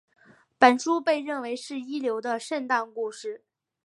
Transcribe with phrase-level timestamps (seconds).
[0.57, 3.43] 本书被认为是一流的圣诞故事。